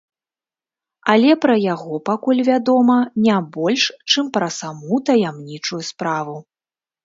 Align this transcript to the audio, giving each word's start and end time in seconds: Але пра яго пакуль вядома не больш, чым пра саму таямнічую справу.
Але 1.13 1.31
пра 1.43 1.57
яго 1.73 1.99
пакуль 2.09 2.41
вядома 2.49 2.97
не 3.27 3.37
больш, 3.61 3.83
чым 4.11 4.35
пра 4.41 4.51
саму 4.59 4.93
таямнічую 5.11 5.83
справу. 5.95 6.35